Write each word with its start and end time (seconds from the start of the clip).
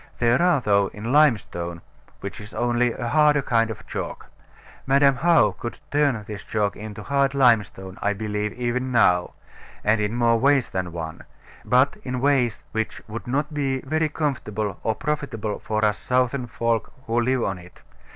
There 0.17 0.41
are, 0.41 0.59
though, 0.61 0.87
in 0.95 1.11
limestone, 1.13 1.83
which 2.21 2.41
is 2.41 2.55
only 2.55 2.91
a 2.91 3.09
harder 3.09 3.43
kind 3.43 3.69
of 3.69 3.85
chalk. 3.85 4.31
Madam 4.87 5.17
How 5.17 5.51
could 5.51 5.77
turn 5.91 6.23
this 6.25 6.43
chalk 6.43 6.75
into 6.75 7.03
hard 7.03 7.35
limestone, 7.35 7.99
I 8.01 8.13
believe, 8.13 8.51
even 8.53 8.91
now; 8.91 9.33
and 9.83 10.01
in 10.01 10.15
more 10.15 10.39
ways 10.39 10.69
than 10.69 10.91
one: 10.91 11.23
but 11.63 11.97
in 12.03 12.19
ways 12.19 12.65
which 12.71 13.03
would 13.07 13.27
not 13.27 13.53
be 13.53 13.81
very 13.81 14.09
comfortable 14.09 14.79
or 14.81 14.95
profitable 14.95 15.59
for 15.59 15.85
us 15.85 15.99
Southern 15.99 16.47
folk 16.47 16.91
who 17.05 17.21
live 17.21 17.43
on 17.43 17.59
it. 17.59 17.83